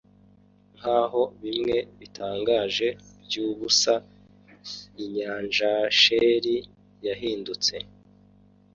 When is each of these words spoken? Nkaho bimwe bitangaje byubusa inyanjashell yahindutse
Nkaho 0.77 1.21
bimwe 1.41 1.77
bitangaje 1.99 2.87
byubusa 3.23 3.93
inyanjashell 5.03 6.45
yahindutse 7.07 7.75